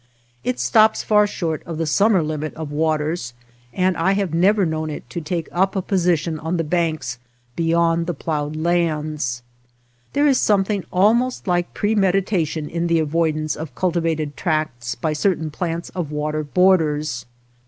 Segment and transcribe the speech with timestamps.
[0.43, 3.33] It stops far short of the summer limit of 229 OTHER WATER BORDERS
[3.79, 7.19] waters, and I have never known it to take up a position on the banks
[7.55, 9.43] beyond the ploughed lands.
[10.13, 15.51] There is something almost like premeditation in the avoidance of cul tivated tracts by certain
[15.51, 17.27] plants of water borders.